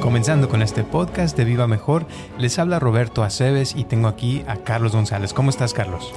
[0.00, 2.06] Comenzando con este podcast de Viva Mejor,
[2.38, 5.32] les habla Roberto Aceves y tengo aquí a Carlos González.
[5.32, 6.12] ¿Cómo estás, Carlos?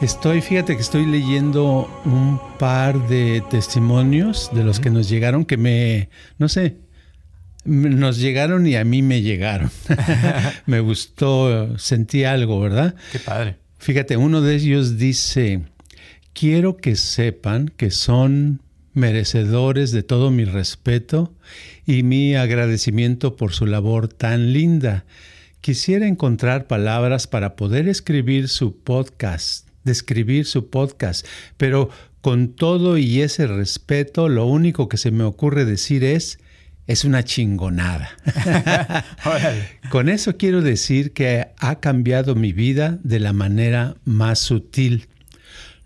[0.00, 5.56] Estoy, fíjate que estoy leyendo un par de testimonios de los que nos llegaron que
[5.56, 6.08] me,
[6.38, 6.78] no sé,
[7.64, 9.70] nos llegaron y a mí me llegaron.
[10.66, 12.94] me gustó, sentí algo, ¿verdad?
[13.12, 13.56] Qué padre.
[13.78, 15.62] Fíjate, uno de ellos dice,
[16.34, 18.60] quiero que sepan que son
[18.92, 21.32] merecedores de todo mi respeto
[21.86, 25.04] y mi agradecimiento por su labor tan linda.
[25.60, 31.26] Quisiera encontrar palabras para poder escribir su podcast, describir su podcast,
[31.56, 31.88] pero
[32.20, 36.38] con todo y ese respeto, lo único que se me ocurre decir es,
[36.86, 38.10] es una chingonada.
[39.90, 45.08] con eso quiero decir que ha cambiado mi vida de la manera más sutil.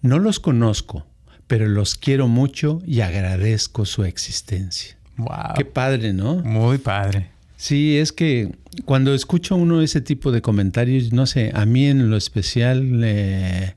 [0.02, 1.06] No los conozco,
[1.46, 4.96] pero los quiero mucho y agradezco su existencia.
[5.16, 5.54] Wow.
[5.56, 6.36] Qué padre, ¿no?
[6.36, 7.30] Muy padre.
[7.58, 8.52] Sí, es que
[8.84, 13.74] cuando escucho uno ese tipo de comentarios, no sé, a mí en lo especial eh,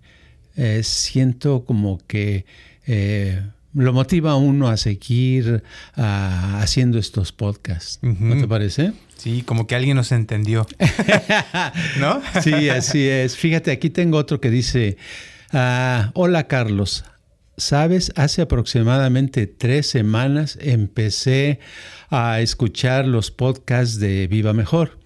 [0.55, 2.45] eh, siento como que
[2.85, 3.41] eh,
[3.73, 5.63] lo motiva a uno a seguir
[5.95, 7.97] haciendo estos podcasts.
[8.03, 8.93] ¿No te parece?
[9.17, 10.67] Sí, como que alguien nos entendió.
[11.99, 12.21] ¿No?
[12.43, 13.35] sí, así es.
[13.35, 14.97] Fíjate, aquí tengo otro que dice,
[15.53, 17.03] ah, hola Carlos,
[17.61, 21.59] Sabes, hace aproximadamente tres semanas empecé
[22.09, 24.97] a escuchar los podcasts de Viva Mejor.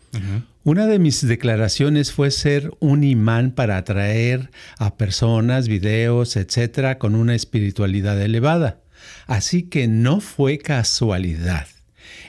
[0.63, 7.16] Una de mis declaraciones fue ser un imán para atraer a personas, videos, etcétera, con
[7.16, 8.79] una espiritualidad elevada.
[9.28, 11.67] Así que no fue casualidad.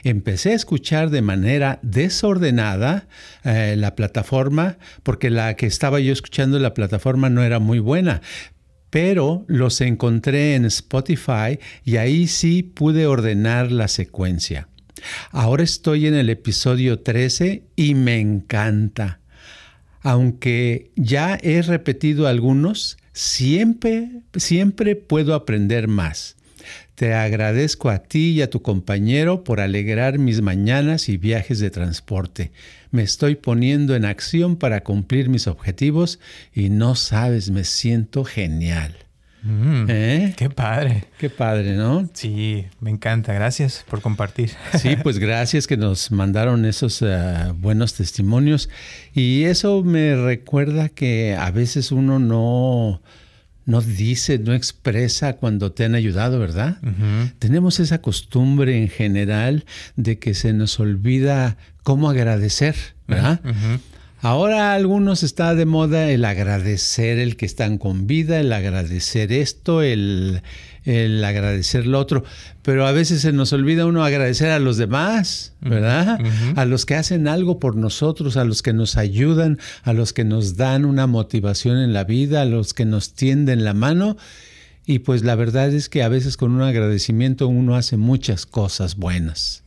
[0.03, 3.07] Empecé a escuchar de manera desordenada
[3.43, 8.21] eh, la plataforma porque la que estaba yo escuchando la plataforma no era muy buena,
[8.89, 14.69] pero los encontré en Spotify y ahí sí pude ordenar la secuencia.
[15.31, 19.19] Ahora estoy en el episodio 13 y me encanta.
[20.01, 26.36] Aunque ya he repetido algunos, siempre, siempre puedo aprender más.
[26.97, 31.69] Te agradezco a ti y a tu compañero por alegrar mis mañanas y viajes de
[31.69, 32.51] transporte.
[32.89, 36.19] Me estoy poniendo en acción para cumplir mis objetivos
[36.55, 38.95] y no sabes, me siento genial.
[39.43, 40.33] Mm, ¿Eh?
[40.35, 41.05] Qué padre.
[41.19, 42.09] Qué padre, ¿no?
[42.13, 43.31] Sí, me encanta.
[43.31, 44.53] Gracias por compartir.
[44.79, 48.71] Sí, pues gracias que nos mandaron esos eh, buenos testimonios.
[49.13, 53.03] Y eso me recuerda que a veces uno no
[53.67, 56.77] no dice, no expresa cuando te han ayudado, ¿verdad?
[57.37, 59.65] Tenemos esa costumbre en general
[59.97, 62.75] de que se nos olvida cómo agradecer,
[63.07, 63.41] ¿verdad?
[64.21, 69.33] Ahora a algunos está de moda el agradecer el que están con vida, el agradecer
[69.33, 70.41] esto, el,
[70.87, 72.23] el agradecer lo otro,
[72.61, 76.17] pero a veces se nos olvida uno agradecer a los demás, ¿verdad?
[76.55, 80.23] A los que hacen algo por nosotros, a los que nos ayudan, a los que
[80.23, 84.15] nos dan una motivación en la vida, a los que nos tienden la mano.
[84.85, 88.95] Y pues la verdad es que a veces con un agradecimiento uno hace muchas cosas
[88.95, 89.63] buenas.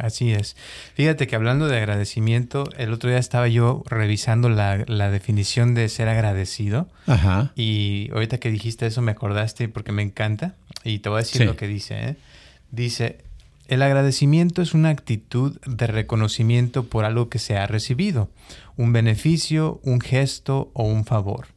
[0.00, 0.56] Así es.
[0.94, 4.78] Fíjate que hablando de agradecimiento, el otro día estaba yo revisando la,
[5.10, 6.88] definición de ser agradecido.
[7.06, 7.52] Ajá.
[7.54, 10.54] Y ahorita que dijiste eso me acordaste porque me encanta.
[10.84, 12.08] Y te voy a decir lo que dice.
[12.08, 12.16] ¿eh?
[12.70, 13.18] Dice,
[13.68, 18.30] el agradecimiento es una actitud de reconocimiento por algo que se ha recibido,
[18.76, 21.48] un beneficio, un gesto o un favor.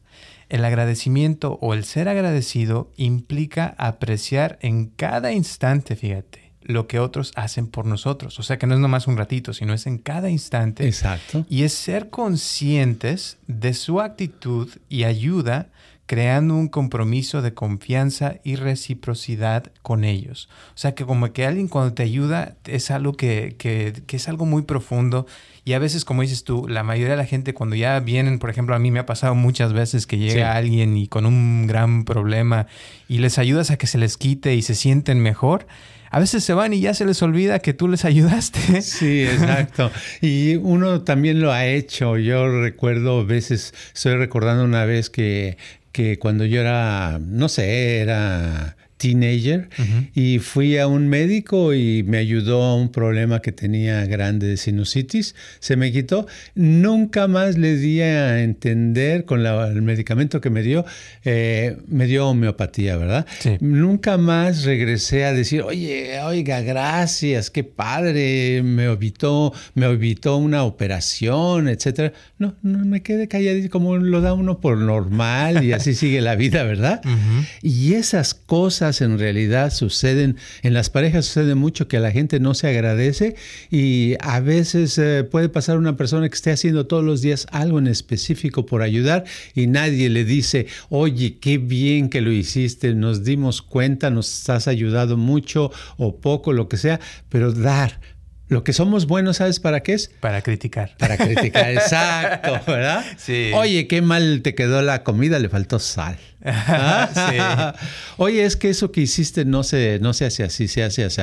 [0.50, 7.32] El agradecimiento o el ser agradecido implica apreciar en cada instante, fíjate lo que otros
[7.36, 8.38] hacen por nosotros.
[8.38, 10.86] O sea que no es nomás un ratito, sino es en cada instante.
[10.86, 11.46] Exacto.
[11.48, 15.68] Y es ser conscientes de su actitud y ayuda
[16.06, 20.48] creando un compromiso de confianza y reciprocidad con ellos.
[20.74, 24.28] O sea que como que alguien cuando te ayuda es algo que, que, que, es
[24.28, 25.26] algo muy profundo
[25.64, 28.50] y a veces como dices tú, la mayoría de la gente cuando ya vienen, por
[28.50, 32.04] ejemplo, a mí me ha pasado muchas veces que llega alguien y con un gran
[32.04, 32.66] problema
[33.08, 35.66] y les ayudas a que se les quite y se sienten mejor
[36.14, 38.82] a veces se van y ya se les olvida que tú les ayudaste.
[38.82, 39.90] Sí, exacto.
[40.20, 42.18] Y uno también lo ha hecho.
[42.18, 45.56] Yo recuerdo veces, estoy recordando una vez que
[45.90, 49.68] que cuando yo era, no sé, era teenager
[50.14, 54.56] y fui a un médico y me ayudó a un problema que tenía grande de
[54.56, 55.34] sinusitis.
[55.60, 56.26] Se me quitó.
[56.54, 60.86] Nunca más le di a entender con el medicamento que me dio,
[61.24, 63.26] eh, me dio homeopatía, ¿verdad?
[63.60, 70.64] Nunca más regresé a decir, oye, oiga, gracias, qué padre, me evitó, me evitó una
[70.64, 72.14] operación, etcétera.
[72.38, 76.36] No, no me quedé calladito como lo da uno por normal y así sigue la
[76.36, 77.02] vida, ¿verdad?
[77.62, 82.40] Y esas cosas en realidad suceden, en las parejas sucede mucho que a la gente
[82.40, 83.36] no se agradece
[83.70, 87.78] y a veces eh, puede pasar una persona que esté haciendo todos los días algo
[87.78, 89.24] en específico por ayudar
[89.54, 94.68] y nadie le dice, oye, qué bien que lo hiciste, nos dimos cuenta, nos has
[94.68, 98.00] ayudado mucho o poco, lo que sea, pero dar,
[98.48, 100.10] lo que somos buenos, ¿sabes para qué es?
[100.20, 100.94] Para criticar.
[100.98, 103.04] Para criticar, exacto, ¿verdad?
[103.16, 103.50] Sí.
[103.54, 106.18] Oye, qué mal te quedó la comida, le faltó sal.
[108.18, 111.22] Oye, es que eso que hiciste no se, no se hace así, se hace así.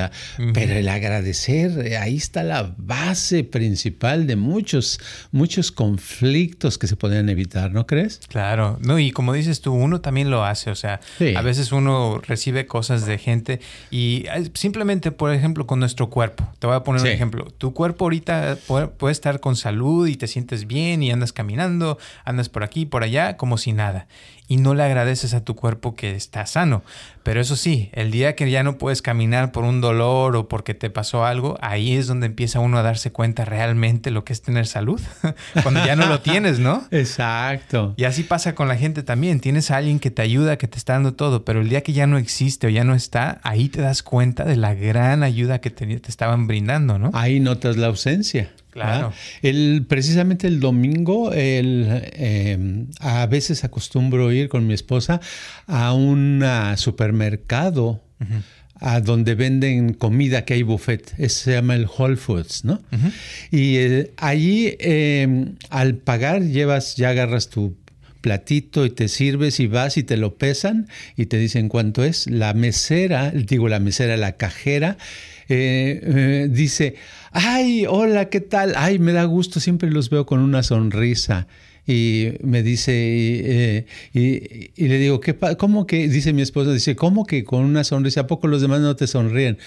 [0.52, 7.28] Pero el agradecer, ahí está la base principal de muchos, muchos conflictos que se podrían
[7.28, 8.20] evitar, ¿no crees?
[8.28, 11.00] Claro, no, y como dices tú, uno también lo hace, o sea,
[11.36, 13.60] a veces uno recibe cosas de gente
[13.90, 16.48] y eh, simplemente, por ejemplo, con nuestro cuerpo.
[16.58, 17.46] Te voy a poner un ejemplo.
[17.58, 21.98] Tu cuerpo ahorita puede, puede estar con salud y te sientes bien y andas caminando,
[22.24, 24.08] andas por aquí, por allá, como si nada
[24.48, 26.82] y no le agradeces a tu cuerpo que está sano.
[27.22, 30.74] Pero eso sí, el día que ya no puedes caminar por un dolor o porque
[30.74, 34.42] te pasó algo, ahí es donde empieza uno a darse cuenta realmente lo que es
[34.42, 35.00] tener salud.
[35.62, 36.84] Cuando ya no lo tienes, ¿no?
[36.90, 37.94] Exacto.
[37.96, 39.40] Y así pasa con la gente también.
[39.40, 41.92] Tienes a alguien que te ayuda, que te está dando todo, pero el día que
[41.92, 45.60] ya no existe o ya no está, ahí te das cuenta de la gran ayuda
[45.60, 47.10] que te, te estaban brindando, ¿no?
[47.14, 48.50] Ahí notas la ausencia.
[48.72, 49.12] Claro.
[49.42, 55.20] El, precisamente el domingo, el, em, a veces acostumbro ir con mi esposa
[55.66, 56.42] a un
[56.76, 58.02] supermercado.
[58.84, 62.82] a donde venden comida que hay buffet, se llama el Whole Foods, ¿no?
[63.52, 67.76] Y eh, allí em, al pagar llevas, ya agarras tu
[68.22, 72.26] platito y te sirves y vas y te lo pesan y te dicen cuánto es.
[72.28, 74.96] La mesera, digo la mesera, la cajera,
[75.54, 76.94] eh, dice,
[77.32, 78.74] ay, hola, ¿qué tal?
[78.76, 81.46] Ay, me da gusto, siempre los veo con una sonrisa.
[81.86, 83.40] Y me dice, y,
[84.14, 86.08] eh, le digo, ¿qué ¿cómo que?
[86.08, 88.20] Dice mi esposa, dice, ¿cómo que con una sonrisa?
[88.20, 89.58] ¿A poco los demás no te sonríen?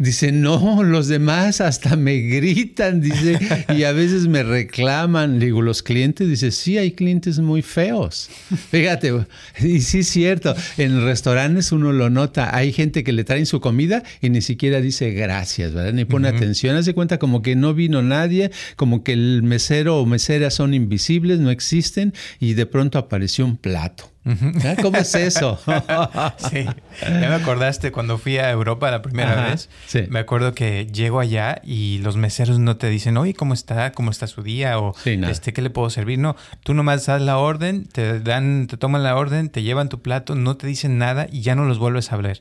[0.00, 3.38] Dice, no, los demás hasta me gritan, dice,
[3.76, 5.38] y a veces me reclaman.
[5.38, 8.30] Le digo, los clientes, dice, sí, hay clientes muy feos.
[8.70, 9.12] Fíjate,
[9.60, 13.60] y sí es cierto, en restaurantes uno lo nota, hay gente que le traen su
[13.60, 15.92] comida y ni siquiera dice gracias, ¿verdad?
[15.92, 20.06] Ni pone atención, hace cuenta como que no vino nadie, como que el mesero o
[20.06, 24.10] mesera son invisibles, no existen, y de pronto apareció un plato.
[24.82, 25.58] ¿Cómo es eso?
[26.50, 26.66] sí,
[27.02, 29.70] ya me acordaste cuando fui a Europa la primera vez.
[30.10, 33.92] Me acuerdo que llego allá y los meseros no te dicen, oye, ¿cómo está?
[33.92, 34.78] ¿Cómo está su día?
[34.78, 36.18] O este, ¿qué le puedo servir?
[36.18, 40.02] No, tú nomás das la orden, te dan, te toman la orden, te llevan tu
[40.02, 42.40] plato, no te dicen nada y ya no los vuelves a hablar.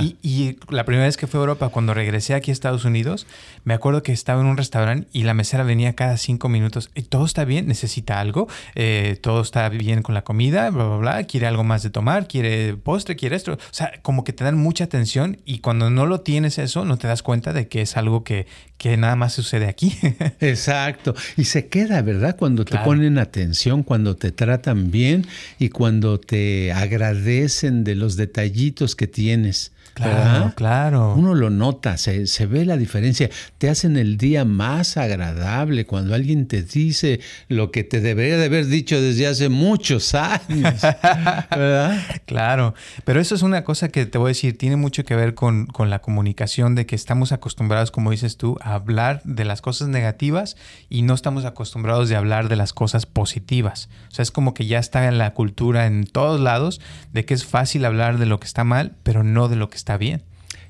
[0.00, 3.26] Y, y, la primera vez que fui a Europa, cuando regresé aquí a Estados Unidos,
[3.64, 6.90] me acuerdo que estaba en un restaurante y la mesera venía cada cinco minutos.
[6.94, 7.66] ¿Y todo está bien?
[7.66, 8.46] ¿Necesita algo?
[8.76, 10.70] Eh, ¿Todo está bien con la comida?
[10.70, 13.52] Bla, bla, bla quiere algo más de tomar, quiere postre, quiere esto.
[13.52, 16.98] O sea, como que te dan mucha atención y cuando no lo tienes eso, no
[16.98, 18.46] te das cuenta de que es algo que,
[18.78, 19.96] que nada más sucede aquí.
[20.40, 21.14] Exacto.
[21.36, 22.36] Y se queda, ¿verdad?
[22.36, 25.26] Cuando te ponen atención, cuando te tratan bien
[25.58, 29.72] y cuando te agradecen de los detallitos que tienes.
[29.96, 31.14] Claro, claro.
[31.14, 33.30] Uno lo nota, se, se, ve la diferencia.
[33.56, 38.44] Te hacen el día más agradable cuando alguien te dice lo que te debería de
[38.44, 40.82] haber dicho desde hace muchos años.
[41.50, 41.98] ¿Verdad?
[42.26, 42.74] Claro.
[43.04, 45.64] Pero eso es una cosa que te voy a decir, tiene mucho que ver con,
[45.64, 49.88] con la comunicación, de que estamos acostumbrados, como dices tú, a hablar de las cosas
[49.88, 50.58] negativas
[50.90, 53.88] y no estamos acostumbrados de hablar de las cosas positivas.
[54.08, 56.82] O sea, es como que ya está en la cultura en todos lados
[57.14, 59.76] de que es fácil hablar de lo que está mal, pero no de lo que
[59.76, 60.22] está está bien.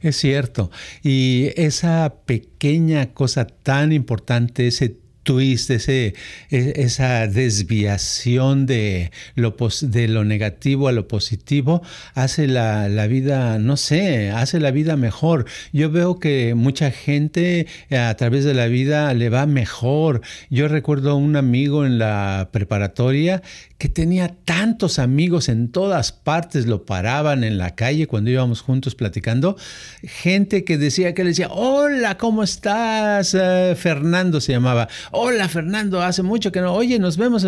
[0.02, 0.70] Es cierto.
[1.02, 6.14] Y esa pequeña cosa tan importante, ese twist, ese,
[6.50, 11.82] e, esa desviación de lo, de lo negativo a lo positivo,
[12.14, 15.44] hace la, la, vida, no sé, hace la vida mejor.
[15.72, 20.22] Yo veo que mucha gente eh, a través de la vida le va mejor.
[20.48, 23.42] Yo recuerdo a un amigo en la preparatoria
[23.78, 28.94] que tenía tantos amigos en todas partes, lo paraban en la calle cuando íbamos juntos
[28.94, 29.56] platicando,
[30.02, 33.36] gente que decía que le decía, hola, ¿cómo estás?
[33.38, 37.44] Eh, Fernando se llamaba hola Fernando, hace mucho que no, oye, nos vemos.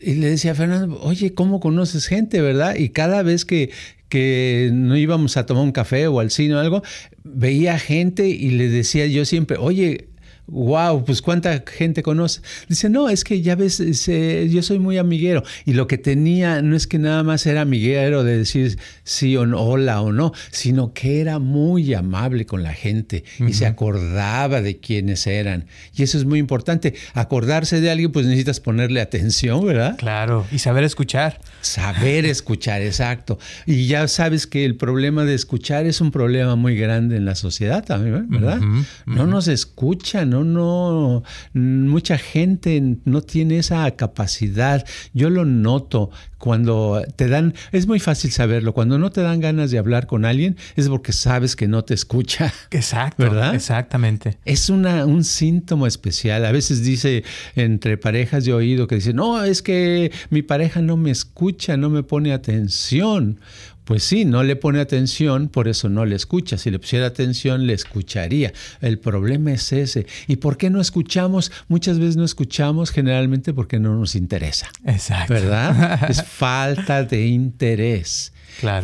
[0.00, 2.74] Y le decía a Fernando, oye, ¿cómo conoces gente, verdad?
[2.74, 3.70] Y cada vez que,
[4.08, 6.82] que no íbamos a tomar un café o al cine o algo,
[7.24, 10.08] veía gente y le decía yo siempre, oye,
[10.48, 12.40] wow, pues cuánta gente conoce.
[12.68, 15.42] Dice, no, es que ya ves, yo soy muy amiguero.
[15.64, 19.46] Y lo que tenía no es que nada más era amiguero de decir sí o
[19.46, 24.60] no, hola o no, sino que era muy amable con la gente y se acordaba
[24.62, 25.66] de quiénes eran.
[25.94, 26.94] Y eso es muy importante.
[27.14, 29.96] Acordarse de alguien, pues necesitas ponerle atención, ¿verdad?
[29.98, 31.40] Claro, y saber escuchar.
[31.60, 33.38] Saber escuchar, exacto.
[33.66, 37.34] Y ya sabes que el problema de escuchar es un problema muy grande en la
[37.34, 38.60] sociedad también, ¿verdad?
[39.06, 44.84] No nos escuchan, no no, mucha gente no tiene esa capacidad.
[45.12, 49.70] Yo lo noto cuando te dan, es muy fácil saberlo, cuando no te dan ganas
[49.70, 52.52] de hablar con alguien es porque sabes que no te escucha.
[52.70, 53.54] Exacto, ¿verdad?
[53.54, 54.38] Exactamente.
[54.44, 56.44] Es una, un síntoma especial.
[56.44, 57.24] A veces dice
[57.56, 61.90] entre parejas de oído que dicen, no, es que mi pareja no me escucha, no
[61.90, 63.40] me pone atención.
[63.88, 66.58] Pues sí, no le pone atención, por eso no le escucha.
[66.58, 68.52] Si le pusiera atención, le escucharía.
[68.82, 70.06] El problema es ese.
[70.26, 71.50] ¿Y por qué no escuchamos?
[71.68, 74.68] Muchas veces no escuchamos generalmente porque no nos interesa.
[74.84, 75.32] Exacto.
[75.32, 76.04] ¿Verdad?
[76.10, 78.34] es falta de interés.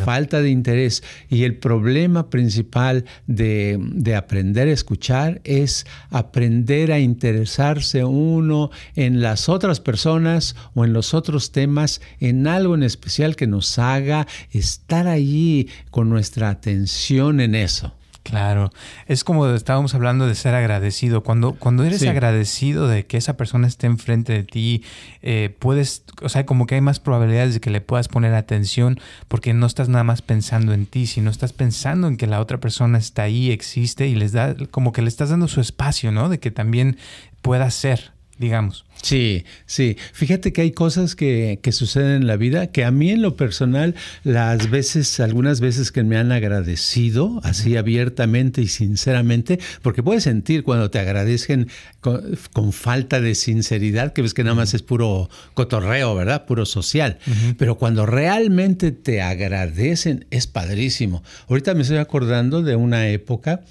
[0.03, 1.03] Falta de interés.
[1.29, 9.21] Y el problema principal de, de, aprender a escuchar es aprender a interesarse uno en
[9.21, 14.27] las otras personas o en los otros temas, en algo en especial que nos haga
[14.51, 17.93] estar allí con nuestra atención en eso.
[18.25, 18.71] Claro,
[19.05, 21.21] es como estábamos hablando de ser agradecido.
[21.21, 24.83] Cuando, cuando eres agradecido de que esa persona esté enfrente de ti,
[25.21, 28.99] eh, puedes, o sea, como que hay más probabilidades de que le puedas poner atención
[29.27, 32.59] porque no estás nada más pensando en ti, sino estás pensando en que la otra
[32.59, 36.27] persona está ahí, existe y les da, como que le estás dando su espacio, ¿no?
[36.27, 36.97] De que también
[37.43, 38.85] pueda ser, digamos.
[39.05, 39.97] Sí, sí.
[40.13, 43.35] Fíjate que hay cosas que, que, suceden en la vida que a mí en lo
[43.35, 43.93] personal,
[44.23, 50.63] las veces, algunas veces que me han agradecido así abiertamente y sinceramente, porque puedes sentir
[50.63, 51.67] cuando te agradecen
[52.01, 56.47] con, falta de sinceridad, que ves que nada más es puro cotorreo, ¿verdad?
[56.47, 57.19] Puro social.
[57.59, 61.21] Pero cuando realmente te agradecen, es padrísimo.
[61.47, 63.61] Ahorita me estoy acordando de una época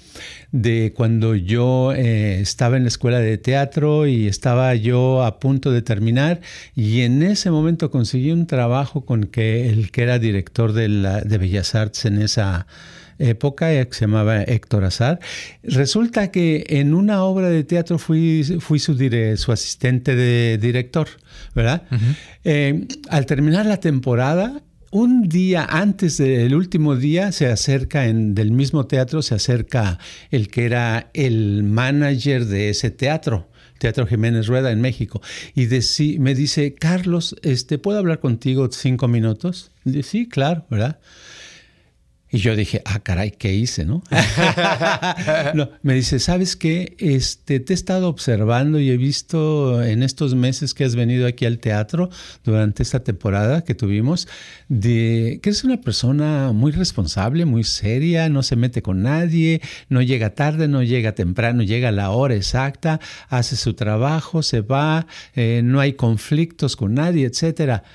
[0.53, 5.71] de cuando yo eh, estaba en la escuela de teatro y estaba yo a punto
[5.71, 6.41] de terminar
[6.75, 11.21] y en ese momento conseguí un trabajo con que el que era director de, la,
[11.21, 12.67] de Bellas Artes en esa
[13.19, 15.19] época, eh, que se llamaba Héctor Azar.
[15.63, 18.97] Resulta que en una obra de teatro fui, fui su,
[19.37, 21.07] su asistente de director,
[21.53, 21.83] ¿verdad?
[22.43, 28.51] Eh, al terminar la temporada, un día antes del último día se acerca en, del
[28.51, 29.99] mismo teatro, se acerca
[30.31, 33.49] el que era el manager de ese teatro.
[33.85, 35.21] Teatro Jiménez Rueda en México,
[35.53, 35.67] y
[36.17, 39.69] me dice, Carlos, este, ¿puedo hablar contigo cinco minutos?
[39.83, 40.97] dice, sí, claro, ¿verdad?
[42.35, 44.03] Y yo dije, ah, caray, ¿qué hice, no?
[45.53, 46.93] no me dice, ¿sabes qué?
[46.99, 51.45] Este, te he estado observando y he visto en estos meses que has venido aquí
[51.45, 52.09] al teatro
[52.43, 54.27] durante esta temporada que tuvimos,
[54.67, 60.01] de que eres una persona muy responsable, muy seria, no se mete con nadie, no
[60.01, 62.99] llega tarde, no llega temprano, llega a la hora exacta,
[63.29, 67.85] hace su trabajo, se va, eh, no hay conflictos con nadie, etcétera.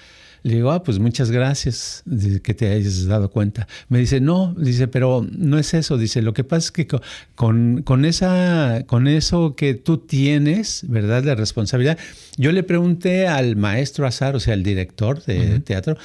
[0.43, 3.69] Le digo, ah, pues muchas gracias de que te hayas dado cuenta.
[3.89, 5.99] Me dice, no, dice, pero no es eso.
[5.99, 6.87] Dice, lo que pasa es que
[7.35, 11.23] con, con, esa, con eso que tú tienes, ¿verdad?
[11.23, 11.99] De responsabilidad.
[12.37, 15.97] Yo le pregunté al maestro Azar, o sea, el director de teatro,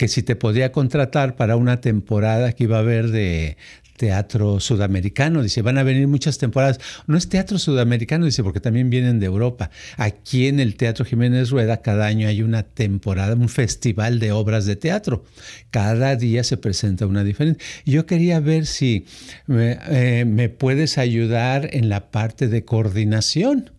[0.00, 3.58] que si te podía contratar para una temporada que iba a haber de,
[4.00, 5.42] teatro sudamericano.
[5.42, 6.80] Dice, van a venir muchas temporadas.
[7.06, 9.70] No es teatro sudamericano, dice, porque también vienen de Europa.
[9.98, 14.64] Aquí en el Teatro Jiménez Rueda cada año hay una temporada, un festival de obras
[14.64, 15.22] de teatro.
[15.70, 17.62] Cada día se presenta una diferente.
[17.84, 19.04] Yo quería ver si
[19.46, 23.70] me, eh, me puedes ayudar en la parte de coordinación.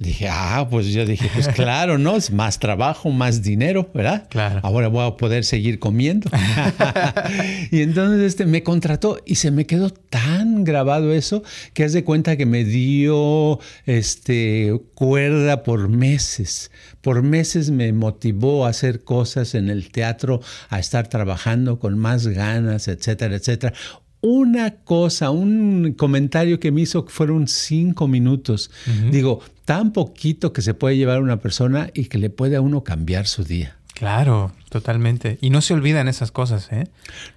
[0.00, 2.16] Dije, ah, pues yo dije, pues claro, ¿no?
[2.16, 4.28] Es más trabajo, más dinero, ¿verdad?
[4.30, 4.60] Claro.
[4.62, 6.30] Ahora voy a poder seguir comiendo.
[7.70, 11.42] y entonces este me contrató y se me quedó tan grabado eso
[11.74, 16.70] que haz de cuenta que me dio este cuerda por meses.
[17.02, 20.40] Por meses me motivó a hacer cosas en el teatro,
[20.70, 23.74] a estar trabajando con más ganas, etcétera, etcétera
[24.22, 28.70] una cosa, un comentario que me hizo fueron cinco minutos.
[29.10, 29.40] Digo,
[29.70, 33.28] tan poquito que se puede llevar una persona y que le puede a uno cambiar
[33.28, 33.76] su día.
[33.94, 35.36] Claro, totalmente.
[35.40, 36.88] Y no se olvidan esas cosas, ¿eh?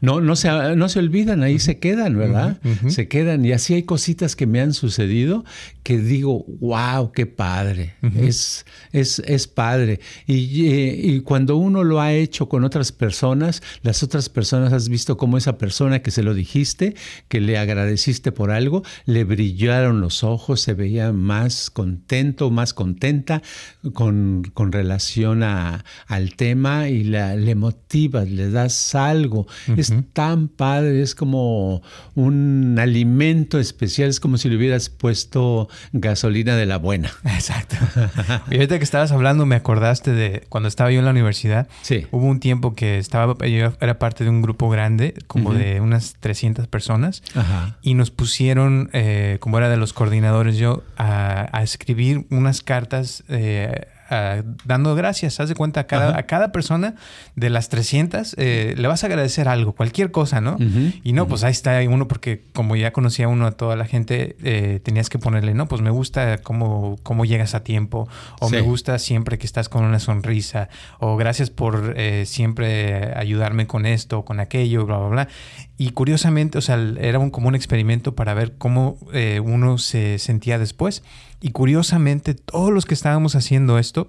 [0.02, 2.58] No, no se, no se olvidan, ahí se quedan, ¿verdad?
[2.88, 3.44] Se quedan.
[3.44, 5.44] Y así hay cositas que me han sucedido
[5.82, 7.96] que digo, wow, qué padre.
[8.16, 10.00] es, es, es, padre.
[10.28, 15.18] Y, y, cuando uno lo ha hecho con otras personas, las otras personas has visto
[15.18, 16.96] cómo esa persona que se lo dijiste,
[17.28, 23.42] que le agradeciste por algo, le brillaron los ojos, se veía más contento, más contenta
[23.94, 27.04] con, con relación a, al tema y
[27.36, 29.48] le motivas, le das algo.
[29.78, 31.82] Es tan padre, es como
[32.16, 37.12] un alimento especial, es como si le hubieras puesto gasolina de la buena.
[37.26, 37.76] Exacto.
[38.50, 41.68] y ahorita que estabas hablando, me acordaste de cuando estaba yo en la universidad.
[41.82, 42.08] Sí.
[42.12, 46.16] Hubo un tiempo que estaba, yo era parte de un grupo grande, como de unas
[46.20, 47.24] 300 personas,
[47.82, 53.24] y nos pusieron, eh, como era de los coordinadores yo, a, escribir unas cartas.
[53.30, 53.88] Eh,
[54.66, 55.40] dando gracias.
[55.40, 56.96] Haz de cuenta, a cada, a cada persona
[57.36, 60.58] de las 300 eh, le vas a agradecer algo, cualquier cosa, ¿no?
[61.04, 64.36] Y no, pues ahí está uno, porque como ya conocía uno a toda la gente,
[64.44, 68.08] eh, tenías que ponerle, no, pues me gusta cómo, cómo llegas a tiempo,
[68.40, 73.68] o me gusta siempre que estás con una sonrisa, o gracias por eh, siempre ayudarme
[73.68, 75.28] con esto, con aquello, bla, bla, bla.
[75.78, 78.98] Y curiosamente, o sea, era un, como un experimento para ver cómo
[79.44, 81.04] uno se sentía después.
[81.44, 84.08] Y curiosamente, todos los que estábamos haciendo esto,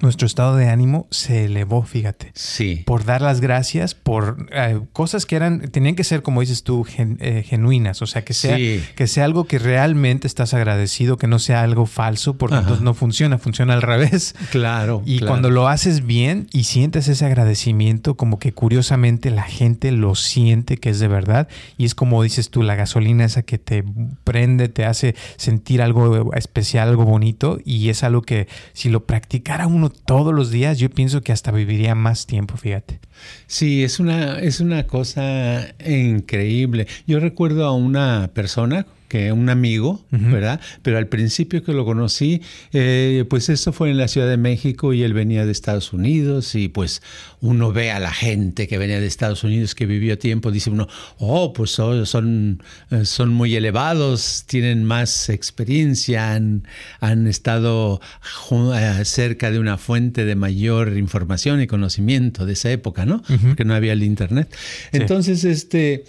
[0.00, 2.30] nuestro estado de ánimo se elevó, fíjate.
[2.34, 2.82] Sí.
[2.86, 6.86] Por dar las gracias por eh, cosas que eran, tenían que ser, como dices tú,
[6.98, 8.02] eh, genuinas.
[8.02, 11.86] O sea, que sea, que sea algo que realmente estás agradecido, que no sea algo
[11.86, 14.34] falso, porque entonces no funciona, funciona al revés.
[14.50, 15.02] Claro.
[15.04, 20.14] Y cuando lo haces bien y sientes ese agradecimiento, como que curiosamente la gente lo
[20.14, 21.48] siente que es de verdad.
[21.76, 23.84] Y es como dices tú, la gasolina esa que te
[24.24, 27.58] prende, te hace sentir algo especial, algo bonito.
[27.64, 31.50] Y es algo que si lo practicara uno todos los días, yo pienso que hasta
[31.50, 33.00] viviría más tiempo, fíjate.
[33.46, 36.86] Sí, es una, es una cosa increíble.
[37.06, 38.86] Yo recuerdo a una persona
[39.16, 40.60] que un amigo, ¿verdad?
[40.82, 42.42] Pero al principio que lo conocí,
[42.74, 46.54] eh, pues eso fue en la Ciudad de México y él venía de Estados Unidos
[46.54, 47.00] y pues
[47.40, 50.86] uno ve a la gente que venía de Estados Unidos que vivió tiempo, dice uno,
[51.16, 56.68] oh, pues son, eh, son muy elevados, tienen más experiencia, han,
[57.00, 58.02] han estado
[58.50, 63.22] eh, cerca de una fuente de mayor información y conocimiento de esa época, ¿no?
[63.22, 64.54] Porque no había el Internet.
[64.92, 66.04] Entonces, este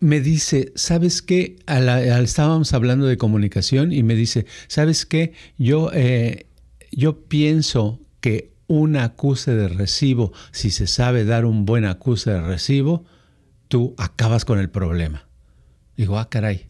[0.00, 1.56] me dice, ¿sabes qué?
[1.66, 5.32] estábamos hablando de comunicación y me dice, ¿sabes qué?
[5.58, 6.46] Yo, eh,
[6.92, 12.40] yo pienso que un acuse de recibo, si se sabe dar un buen acuse de
[12.40, 13.04] recibo,
[13.68, 15.28] tú acabas con el problema.
[15.96, 16.66] Digo, ah, caray.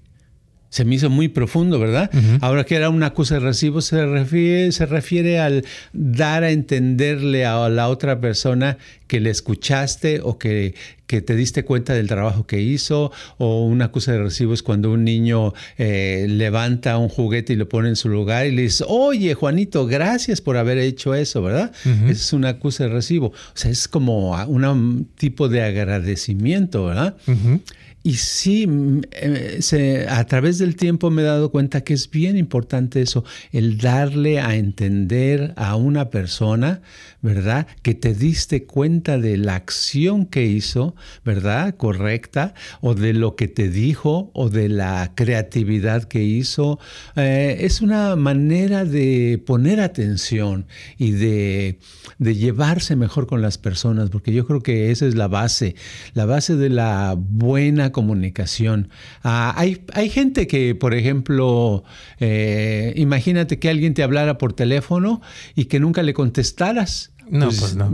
[0.69, 2.11] Se me hizo muy profundo, ¿verdad?
[2.41, 7.47] Ahora que era un acuse de recibo, se refiere, se refiere al dar a entenderle
[7.47, 8.77] a la otra persona
[9.07, 10.75] que le escuchaste o que,
[11.07, 14.91] que te diste cuenta del trabajo que hizo, o un acuse de recibo es cuando
[14.91, 18.85] un niño eh, levanta un juguete y lo pone en su lugar y le dice,
[18.89, 21.73] oye Juanito, gracias por haber hecho eso, ¿verdad?
[22.09, 23.29] es un acuse de recibo.
[23.29, 27.17] O sea, es como un tipo de agradecimiento, ¿verdad?
[28.07, 32.39] Y sí, mm, eh, a través del tiempo me he dado cuenta que es bien
[32.39, 36.83] importante eso, el darle a entender a una persona,
[37.21, 37.67] ¿verdad?
[37.83, 41.75] Que te diste cuenta de la acción que hizo, ¿verdad?
[41.75, 46.79] Correcta, o de lo que te dijo, o de la creatividad que hizo.
[47.17, 51.81] Eh, es una manera de poner atención y de,
[52.19, 55.75] de llevarse mejor con las personas, porque yo creo que esa es la base,
[56.15, 58.91] la base de la buena comunicación.
[59.25, 61.83] Ah, hay, hay, gente que, por ejemplo,
[62.21, 65.23] eh, imagínate que alguien te hablara por teléfono
[65.55, 67.13] y que nunca le contestaras.
[67.31, 67.91] No, pues, pues no.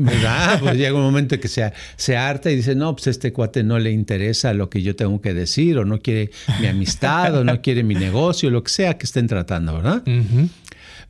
[0.61, 3.79] Pues llega un momento que se, se harta y dice, no, pues este cuate no
[3.79, 7.63] le interesa lo que yo tengo que decir, o no quiere mi amistad, o no
[7.63, 10.03] quiere mi negocio, lo que sea que estén tratando, ¿verdad?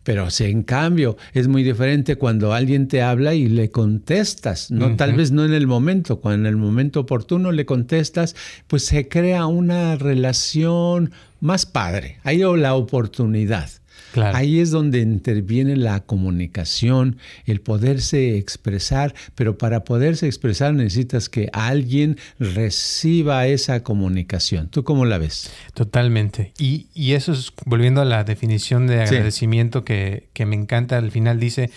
[0.05, 4.97] Pero si en cambio es muy diferente cuando alguien te habla y le contestas, no
[4.97, 8.35] tal vez no en el momento, cuando en el momento oportuno le contestas,
[8.67, 12.19] pues se crea una relación más padre.
[12.25, 13.71] Hay la oportunidad.
[14.16, 21.48] Ahí es donde interviene la comunicación, el poderse expresar, pero para poderse expresar necesitas que
[21.53, 24.68] alguien reciba esa comunicación.
[24.68, 25.51] ¿Tú cómo la ves?
[25.75, 26.53] Totalmente.
[26.59, 31.70] Y, eso es, volviendo a la definición de agradecimiento que, me encanta, al final dice,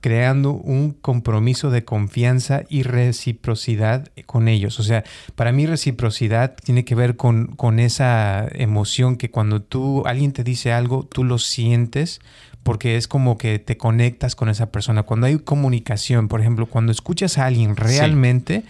[0.00, 4.80] creando un compromiso de confianza y reciprocidad con ellos.
[4.80, 10.02] O sea, para mí reciprocidad tiene que ver con, con esa emoción que cuando tú,
[10.06, 12.20] alguien te dice algo, tú lo sientes
[12.62, 15.02] porque es como que te conectas con esa persona.
[15.02, 18.64] Cuando hay comunicación, por ejemplo, cuando escuchas a alguien realmente,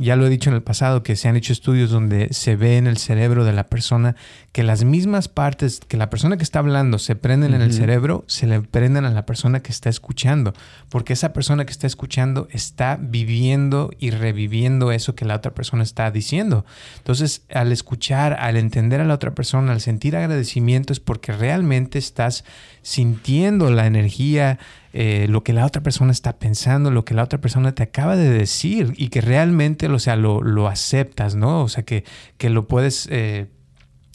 [0.00, 2.76] ya lo he dicho en el pasado, que se han hecho estudios donde se ve
[2.76, 4.16] en el cerebro de la persona
[4.52, 8.24] que las mismas partes que la persona que está hablando se prenden en el cerebro,
[8.26, 10.54] se le prenden a la persona que está escuchando,
[10.88, 15.82] porque esa persona que está escuchando está viviendo y reviviendo eso que la otra persona
[15.82, 16.64] está diciendo.
[16.98, 21.98] Entonces, al escuchar, al entender a la otra persona, al sentir agradecimiento, es porque realmente
[21.98, 22.44] estás
[22.86, 24.60] sintiendo la energía,
[24.92, 28.14] eh, lo que la otra persona está pensando, lo que la otra persona te acaba
[28.14, 31.64] de decir y que realmente, o sea, lo, lo aceptas, ¿no?
[31.64, 32.04] O sea, que,
[32.38, 33.08] que lo puedes...
[33.10, 33.48] Eh,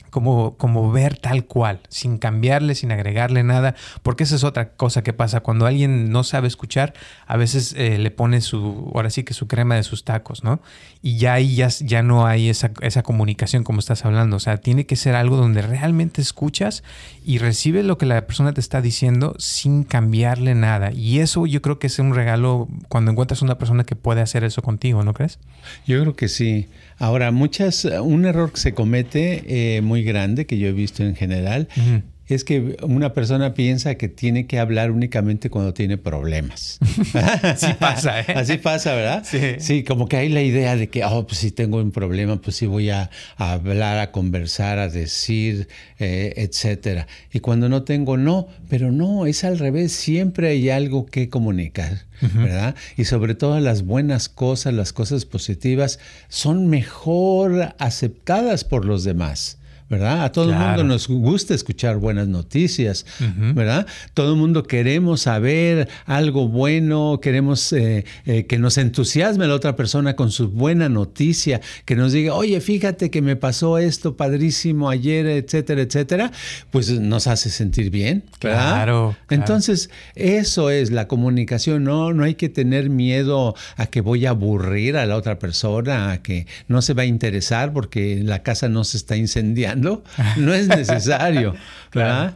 [0.10, 5.04] como, como ver tal cual, sin cambiarle, sin agregarle nada, porque esa es otra cosa
[5.04, 5.40] que pasa.
[5.40, 6.94] Cuando alguien no sabe escuchar,
[7.28, 10.60] a veces eh, le pone su, ahora sí que su crema de sus tacos, ¿no?
[11.04, 14.36] Y ya ahí ya, ya no hay esa, esa comunicación como estás hablando.
[14.36, 16.84] O sea, tiene que ser algo donde realmente escuchas
[17.26, 20.92] y recibes lo que la persona te está diciendo sin cambiarle nada.
[20.92, 24.44] Y eso yo creo que es un regalo cuando encuentras una persona que puede hacer
[24.44, 25.40] eso contigo, ¿no crees?
[25.88, 26.68] Yo creo que sí.
[27.00, 31.16] Ahora, muchas, un error que se comete eh, muy grande que yo he visto en
[31.16, 31.68] general
[32.34, 36.80] es que una persona piensa que tiene que hablar únicamente cuando tiene problemas.
[37.44, 38.26] Así pasa, ¿eh?
[38.36, 39.24] Así pasa, ¿verdad?
[39.26, 39.56] Sí.
[39.60, 42.56] Sí, como que hay la idea de que, oh, pues si tengo un problema, pues
[42.56, 45.67] sí voy a, hablar, a conversar, a decir,
[46.00, 47.08] eh, etcétera.
[47.32, 52.06] Y cuando no tengo, no, pero no, es al revés, siempre hay algo que comunicar.
[52.22, 52.76] ¿verdad?
[52.98, 59.58] Y sobre todo las buenas cosas, las cosas positivas, son mejor aceptadas por los demás.
[59.91, 60.23] ¿Verdad?
[60.23, 63.06] A todo el mundo nos gusta escuchar buenas noticias,
[63.54, 63.86] ¿verdad?
[64.13, 69.75] Todo el mundo queremos saber algo bueno, queremos eh, eh, que nos entusiasme la otra
[69.75, 74.89] persona con su buena noticia, que nos diga, oye, fíjate que me pasó esto padrísimo
[74.89, 76.32] ayer, etcétera, etcétera,
[76.69, 78.75] pues nos hace sentir bien, ¿verdad?
[78.75, 79.17] Claro.
[79.30, 84.30] Entonces, eso es la comunicación, no, no hay que tener miedo a que voy a
[84.30, 88.69] aburrir a la otra persona, a que no se va a interesar porque la casa
[88.69, 89.81] no se está incendiando
[90.38, 91.56] no es necesario,
[91.94, 92.36] ¿verdad?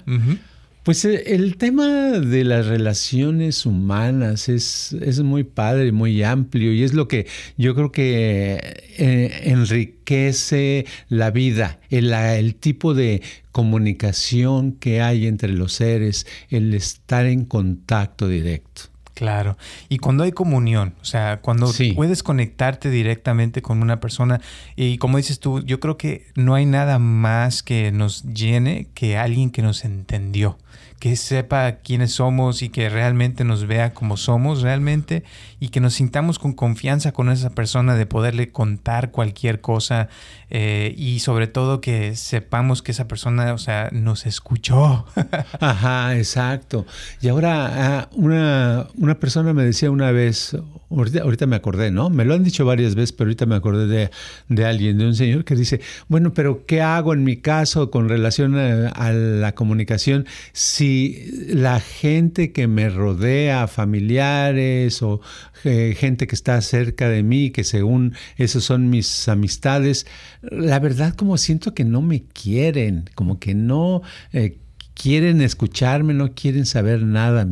[0.85, 6.83] Pues eh, el tema de las relaciones humanas es, es, muy padre, muy amplio y
[6.83, 7.25] es lo que
[7.57, 15.53] yo creo que eh, enriquece la vida, el, el, tipo de comunicación que hay entre
[15.53, 18.94] los seres, el estar en contacto directo.
[19.15, 19.57] Claro.
[19.87, 24.41] Y cuando hay comunión, o sea, cuando puedes conectarte directamente con una persona
[24.75, 29.17] y como dices tú, yo creo que no hay nada más que nos llene que
[29.17, 30.57] alguien que nos entendió
[30.99, 35.23] que sepa quiénes somos y que realmente nos vea como somos realmente
[35.59, 40.09] y que nos sintamos con confianza con esa persona de poderle contar cualquier cosa
[40.49, 45.05] eh, y sobre todo que sepamos que esa persona, o sea, nos escuchó.
[45.59, 46.85] Ajá, exacto.
[47.21, 50.55] Y ahora ah, una, una persona me decía una vez,
[50.89, 52.09] ahorita, me acordé, ¿no?
[52.09, 54.09] Me lo han dicho varias veces, pero ahorita me acordé de,
[54.49, 58.09] de, alguien, de un señor que dice, bueno, pero ¿qué hago en mi caso con
[58.09, 65.21] relación a, la comunicación si la gente que me rodea, familiares o
[65.63, 70.05] eh, gente que está cerca de mí, que según esos son mis amistades,
[70.41, 74.01] la verdad como siento que no me quieren, como que no
[74.33, 74.57] eh,
[74.93, 77.45] quieren escucharme, no quieren saber nada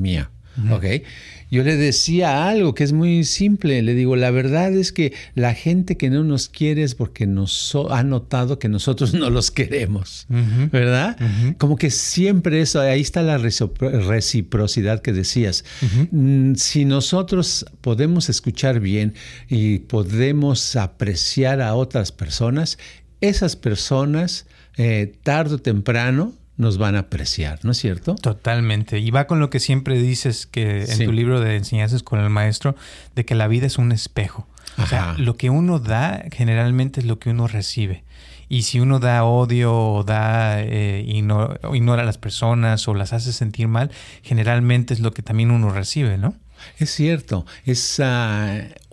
[0.57, 0.75] mío.
[0.75, 0.85] ¿Ok?
[1.53, 3.83] yo le decía algo que es muy simple.
[3.83, 7.77] Le digo, la verdad es que la gente que no nos quiere es porque nos
[7.91, 10.25] ha notado que nosotros no los queremos,
[10.71, 11.15] ¿verdad?
[11.59, 15.63] Como que siempre eso, ahí está la reciprocidad que decías.
[16.09, 19.13] Mm, si nosotros podemos escuchar bien
[19.47, 22.79] y podemos apreciar a otras personas,
[23.21, 28.15] esas personas, eh, tarde o temprano, nos van a apreciar, ¿no es cierto?
[28.15, 28.99] Totalmente.
[28.99, 32.29] Y va con lo que siempre dices que en tu libro de enseñanzas con el
[32.29, 32.75] maestro,
[33.15, 34.47] de que la vida es un espejo.
[34.77, 38.03] O sea, lo que uno da generalmente es lo que uno recibe.
[38.49, 43.33] Y si uno da odio o da eh, ignora a las personas o las hace
[43.33, 46.35] sentir mal, generalmente es lo que también uno recibe, ¿no?
[46.79, 47.99] Es cierto, es,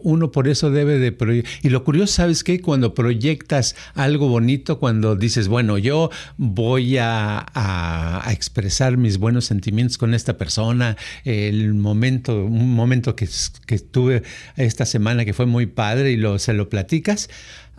[0.02, 1.44] uno por eso debe de...
[1.62, 2.60] Y lo curioso, ¿sabes qué?
[2.60, 10.14] Cuando proyectas algo bonito, cuando dices, bueno, yo voy a, expresar mis buenos sentimientos con
[10.14, 13.28] esta persona, el momento, un momento que,
[13.66, 14.22] que tuve
[14.56, 17.28] esta semana que fue muy padre y lo, se lo platicas,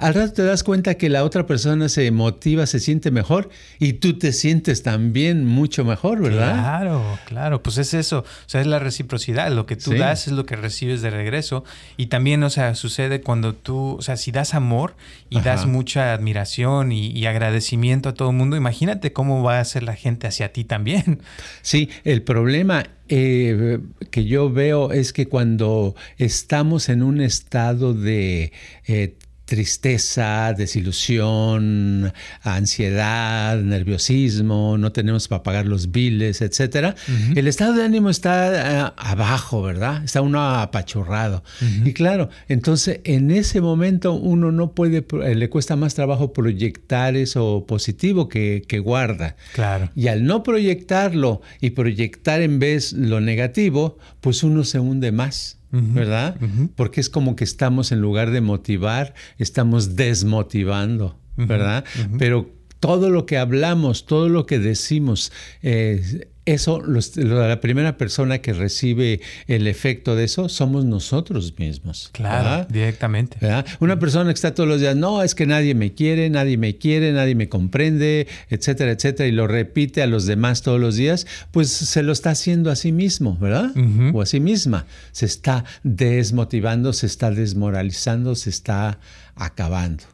[0.01, 3.93] al rato te das cuenta que la otra persona se motiva, se siente mejor y
[3.93, 6.53] tú te sientes también mucho mejor, ¿verdad?
[6.53, 10.33] Claro, claro, pues es eso, o sea, es la reciprocidad, lo que tú das es
[10.33, 11.63] lo que recibes de regreso
[11.97, 14.95] y también, o sea, sucede cuando tú, o sea, si das amor
[15.29, 19.83] y das mucha admiración y, agradecimiento a todo el mundo, imagínate cómo va a ser
[19.83, 21.21] la gente hacia ti también.
[21.61, 28.51] Sí, el problema eh, que yo veo es que cuando estamos en un estado de
[28.87, 29.15] eh,
[29.51, 36.95] tristeza, desilusión, ansiedad, nerviosismo, no tenemos para pagar los biles, etcétera,
[37.35, 40.05] el estado de ánimo está eh, abajo, ¿verdad?
[40.05, 41.43] Está uno apachurrado.
[41.83, 47.17] Y claro, entonces en ese momento uno no puede, eh, le cuesta más trabajo proyectar
[47.17, 49.35] eso positivo que, que guarda.
[49.51, 49.89] Claro.
[49.97, 55.57] Y al no proyectarlo y proyectar en vez lo negativo, pues uno se hunde más.
[55.71, 56.37] ¿Verdad?
[56.75, 61.85] Porque es como que estamos, en lugar de motivar, estamos desmotivando, ¿verdad?
[62.17, 65.31] Pero todo lo que hablamos, todo lo que decimos,
[65.61, 66.81] eh, eso,
[67.15, 72.09] la primera persona que recibe el efecto de eso somos nosotros mismos.
[72.13, 73.37] Claro, directamente.
[73.79, 76.77] Una persona que está todos los días, no, es que nadie me quiere, nadie me
[76.77, 81.27] quiere, nadie me comprende, etcétera, etcétera, y lo repite a los demás todos los días,
[81.51, 83.71] pues se lo está haciendo a sí mismo, ¿verdad?
[84.13, 84.87] O a sí misma.
[85.11, 88.99] Se está desmotivando, se está desmoralizando, se está
[89.35, 90.05] acabando.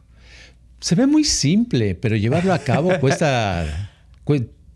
[0.80, 3.90] Se ve muy simple, pero llevarlo a cabo cuesta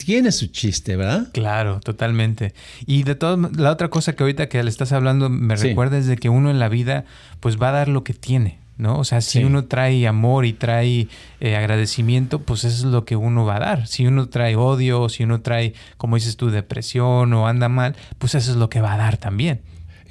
[0.05, 1.29] tiene su chiste, ¿verdad?
[1.33, 2.55] Claro, totalmente.
[2.87, 6.07] Y de todo, la otra cosa que ahorita que le estás hablando me recuerda es
[6.07, 7.05] de que uno en la vida
[7.41, 8.99] pues va a dar lo que tiene, ¿no?
[8.99, 11.09] O sea, si uno trae amor y trae
[11.41, 13.87] eh, agradecimiento, pues eso es lo que uno va a dar.
[13.87, 18.35] Si uno trae odio, si uno trae, como dices tú, depresión o anda mal, pues
[18.35, 19.61] eso es lo que va a dar también.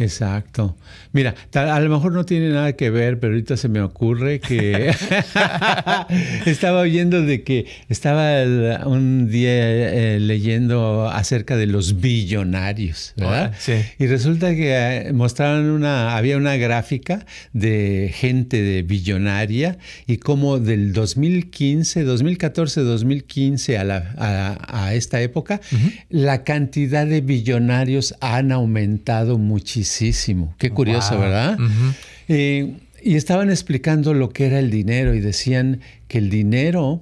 [0.02, 0.76] Exacto.
[1.14, 4.94] Mira, a lo mejor no tiene nada que ver, pero ahorita se me ocurre que
[6.46, 8.44] estaba oyendo de que estaba
[8.86, 13.54] un día eh, leyendo acerca de los billonarios, ¿verdad?
[13.60, 13.74] sí.
[14.00, 20.60] Y resulta que eh, mostraron una, había una gráfica de gente de billonaria y como
[20.60, 25.62] del 2015, 2014, 2015 a, la, a, esta época,
[26.10, 29.91] la cantidad de billonarios han aumentado muchísimo
[30.58, 31.58] Qué curioso, ¿verdad?
[32.28, 37.02] Eh, y estaban explicando lo que era el dinero y decían que el dinero,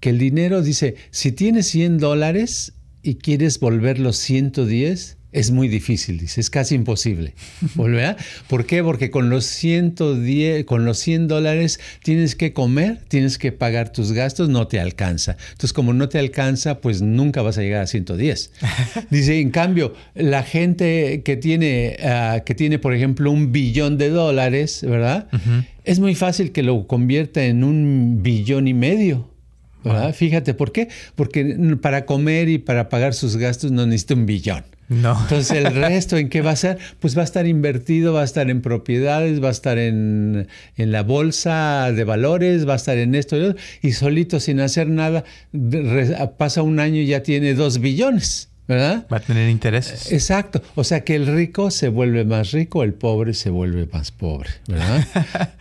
[0.00, 5.68] que el dinero dice, si tienes 100 dólares y quieres volver los 110, es muy
[5.68, 7.34] difícil, dice, es casi imposible.
[7.74, 8.16] ¿Volver?
[8.48, 8.82] ¿Por qué?
[8.82, 14.12] Porque con los 110, con los 100 dólares tienes que comer, tienes que pagar tus
[14.12, 15.36] gastos, no te alcanza.
[15.50, 18.50] Entonces, como no te alcanza, pues nunca vas a llegar a 110.
[19.10, 24.08] Dice, en cambio, la gente que tiene, ah, que tiene, por ejemplo, un billón de
[24.08, 25.28] dólares, ¿verdad?
[25.84, 29.30] Es muy fácil que lo convierta en un billón y medio.
[29.84, 30.14] ¿verdad?
[30.14, 30.88] Fíjate, ¿por qué?
[31.14, 34.64] Porque para comer y para pagar sus gastos no necesita un billón.
[34.88, 35.18] No.
[35.22, 36.78] Entonces, el resto, ¿en qué va a ser?
[37.00, 41.02] Pues va a estar invertido, va a estar en propiedades, va a estar en, la
[41.02, 45.24] bolsa de valores, va a estar en esto y, otro, y solito, sin hacer nada,
[46.36, 48.50] pasa un año y ya tiene dos billones.
[48.68, 49.06] ¿verdad?
[49.12, 50.10] Va a tener intereses.
[50.10, 50.60] Exacto.
[50.74, 54.50] O sea que el rico se vuelve más rico, el pobre se vuelve más pobre,
[54.66, 55.06] ¿verdad?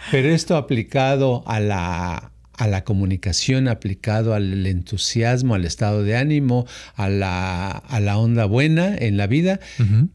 [0.12, 6.65] Pero esto aplicado a la, a la comunicación, aplicado al entusiasmo, al estado de ánimo,
[6.96, 9.60] a la, a la onda buena en la vida,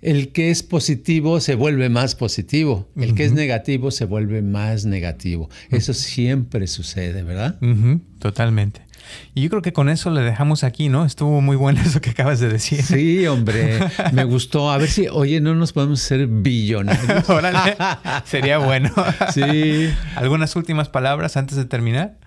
[0.01, 4.85] el que es positivo se vuelve más positivo, el que es negativo se vuelve más
[4.85, 5.51] negativo.
[5.71, 7.59] Eso siempre sucede, ¿verdad?
[8.19, 8.91] Totalmente.
[9.35, 11.05] Y yo creo que con eso le dejamos aquí, ¿no?
[11.05, 12.83] Estuvo muy bueno eso que acabas de decir.
[12.83, 13.79] Sí, hombre,
[14.13, 14.71] me gustó.
[14.71, 17.25] A ver si, oye, no nos podemos ser billonarios.
[18.25, 18.91] sería bueno.
[19.33, 19.91] Sí.
[20.17, 22.19] ¿Algunas últimas palabras antes de terminar?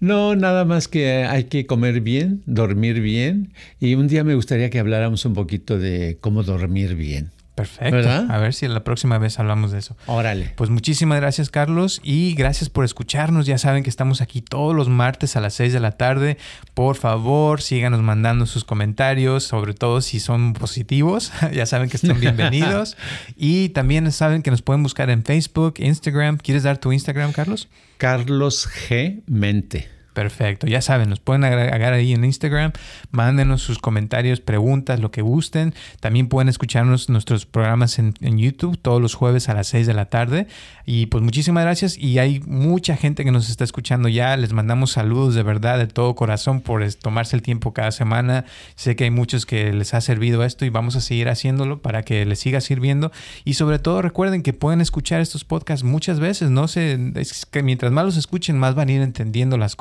[0.00, 3.52] No, nada más que hay que comer bien, dormir bien.
[3.78, 7.30] Y un día me gustaría que habláramos un poquito de cómo dormir bien.
[7.60, 8.32] Perfecto.
[8.32, 9.96] A ver si la próxima vez hablamos de eso.
[10.06, 10.54] Órale.
[10.56, 13.44] Pues muchísimas gracias, Carlos, y gracias por escucharnos.
[13.44, 16.38] Ya saben que estamos aquí todos los martes a las 6 de la tarde.
[16.74, 21.32] Por favor, síganos mandando sus comentarios, sobre todo si son positivos.
[21.52, 22.96] ya saben que están bienvenidos.
[23.36, 26.38] y también saben que nos pueden buscar en Facebook, Instagram.
[26.38, 27.68] ¿Quieres dar tu Instagram, Carlos?
[27.98, 29.22] Carlos G.
[29.26, 29.99] Mente.
[30.12, 32.72] Perfecto, ya saben, nos pueden agregar ahí en Instagram,
[33.12, 35.72] mándenos sus comentarios, preguntas, lo que gusten.
[36.00, 40.06] También pueden escucharnos nuestros programas en, YouTube todos los jueves a las 6 de la
[40.06, 40.48] tarde.
[40.84, 44.36] Y pues muchísimas gracias y hay mucha gente que nos está escuchando ya.
[44.36, 48.44] Les mandamos saludos de verdad, de todo corazón por tomarse el tiempo cada semana.
[48.74, 52.02] Sé que hay muchos que les ha servido esto y vamos a seguir haciéndolo para
[52.02, 53.12] que les siga sirviendo.
[53.44, 56.50] Y sobre todo recuerden que pueden escuchar estos podcasts muchas veces.
[56.50, 59.76] No sé, es que mientras más los escuchen, más van a ir entendiendo las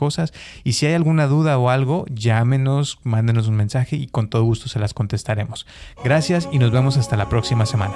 [0.63, 4.69] y si hay alguna duda o algo, llámenos, mándenos un mensaje y con todo gusto
[4.69, 5.65] se las contestaremos.
[6.03, 7.95] Gracias y nos vemos hasta la próxima semana.